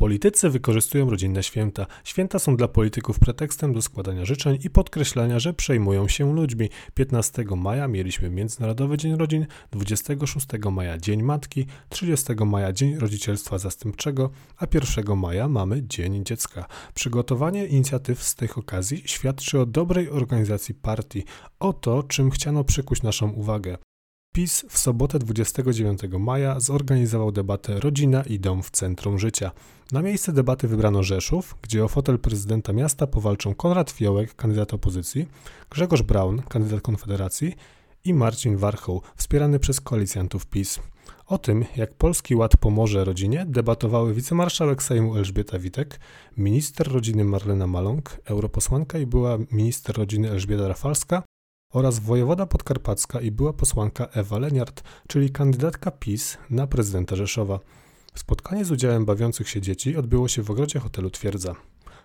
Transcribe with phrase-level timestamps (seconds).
[0.00, 1.86] Politycy wykorzystują rodzinne święta.
[2.04, 6.68] Święta są dla polityków pretekstem do składania życzeń i podkreślania, że przejmują się ludźmi.
[6.94, 14.30] 15 maja mieliśmy Międzynarodowy Dzień Rodzin, 26 maja Dzień Matki, 30 maja Dzień Rodzicielstwa Zastępczego,
[14.56, 16.66] a 1 maja mamy Dzień Dziecka.
[16.94, 21.24] Przygotowanie inicjatyw z tych okazji świadczy o dobrej organizacji partii,
[21.58, 23.78] o to, czym chciano przykuć naszą uwagę.
[24.32, 29.50] PiS w sobotę 29 maja zorganizował debatę Rodzina i dom w centrum życia.
[29.92, 35.26] Na miejsce debaty wybrano Rzeszów, gdzie o fotel prezydenta miasta powalczą Konrad Fiołek, kandydat opozycji,
[35.70, 37.54] Grzegorz Braun, kandydat Konfederacji
[38.04, 40.80] i Marcin Warchoł, wspierany przez koalicjantów PiS.
[41.26, 46.00] O tym, jak Polski Ład pomoże rodzinie, debatowały wicemarszałek Sejmu Elżbieta Witek,
[46.36, 51.22] minister rodziny Marlena Maląg, europosłanka i była minister rodziny Elżbieta Rafalska
[51.72, 57.60] oraz wojewoda podkarpacka i była posłanka Ewa Leniart, czyli kandydatka PiS na prezydenta Rzeszowa.
[58.14, 61.54] Spotkanie z udziałem bawiących się dzieci odbyło się w ogrodzie hotelu Twierdza.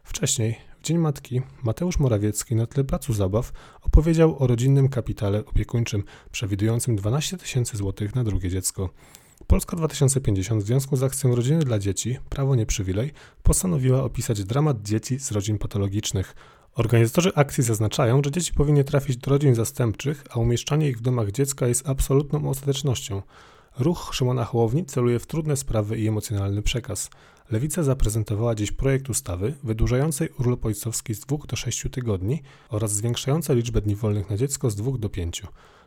[0.03, 6.03] Wcześniej, w Dzień Matki, Mateusz Morawiecki na tle placu zabaw opowiedział o rodzinnym kapitale opiekuńczym
[6.31, 8.89] przewidującym 12 tysięcy złotych na drugie dziecko.
[9.47, 13.11] Polska 2050 w związku z akcją Rodziny dla Dzieci, Prawo nie przywilej,
[13.43, 16.35] postanowiła opisać dramat dzieci z rodzin patologicznych.
[16.75, 21.31] Organizatorzy akcji zaznaczają, że dzieci powinny trafić do rodzin zastępczych, a umieszczanie ich w domach
[21.31, 23.21] dziecka jest absolutną ostatecznością.
[23.79, 27.09] Ruch Szymona Hołowni celuje w trudne sprawy i emocjonalny przekaz.
[27.51, 33.55] Lewica zaprezentowała dziś projekt ustawy wydłużającej urlop ojcowski z 2 do 6 tygodni oraz zwiększającej
[33.55, 35.43] liczbę dni wolnych na dziecko z 2 do 5.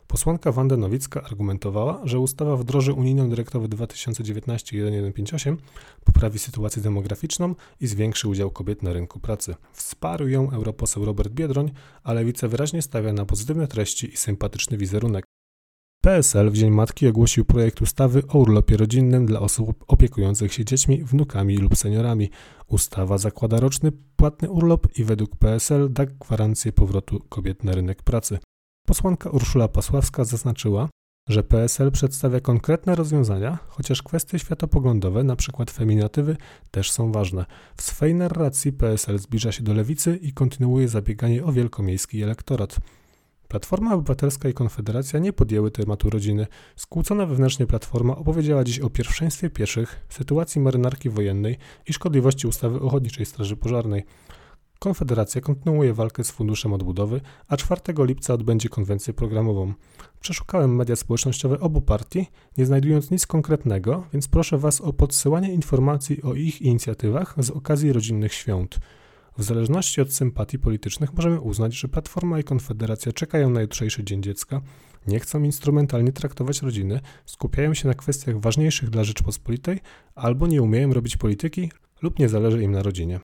[0.09, 5.57] Posłanka Wanda Nowicka argumentowała, że ustawa wdroży unijną dyrektywę 2019-1158,
[6.05, 9.55] poprawi sytuację demograficzną i zwiększy udział kobiet na rynku pracy.
[9.73, 11.71] Wsparł ją europoseł Robert Biedroń,
[12.03, 15.25] a lewica wyraźnie stawia na pozytywne treści i sympatyczny wizerunek.
[16.03, 21.05] PSL w Dzień Matki ogłosił projekt ustawy o urlopie rodzinnym dla osób opiekujących się dziećmi,
[21.05, 22.31] wnukami lub seniorami.
[22.67, 28.39] Ustawa zakłada roczny płatny urlop i według PSL da gwarancję powrotu kobiet na rynek pracy.
[28.89, 30.89] Posłanka Urszula Pasławska zaznaczyła,
[31.29, 35.65] że PSL przedstawia konkretne rozwiązania, chociaż kwestie światopoglądowe, np.
[35.71, 36.37] feminatywy,
[36.71, 37.47] też są ważne.
[37.77, 42.77] W swej narracji PSL zbliża się do lewicy i kontynuuje zabieganie o wielkomiejski elektorat.
[43.49, 46.47] Platforma Obywatelska i Konfederacja nie podjęły tematu rodziny.
[46.77, 53.27] Skłócona wewnętrznie Platforma opowiedziała dziś o pierwszeństwie pieszych, sytuacji marynarki wojennej i szkodliwości ustawy Ochotniczej
[53.27, 54.05] Straży Pożarnej.
[54.79, 59.73] Konfederacja kontynuuje walkę z Funduszem Odbudowy, a 4 lipca odbędzie konwencję programową.
[60.21, 62.27] Przeszukałem media społecznościowe obu partii,
[62.59, 67.93] nie znajdując nic konkretnego, więc proszę Was o podsyłanie informacji o ich inicjatywach z okazji
[67.93, 68.79] rodzinnych świąt.
[69.39, 74.23] W zależności od sympatii politycznych możemy uznać, że Platforma i Konfederacja czekają na jutrzejszy Dzień
[74.23, 74.61] Dziecka,
[75.07, 79.81] nie chcą instrumentalnie traktować rodziny, skupiają się na kwestiach ważniejszych dla Rzeczpospolitej
[80.15, 81.71] albo nie umieją robić polityki
[82.03, 83.21] lub nie zależy im na rodzinie.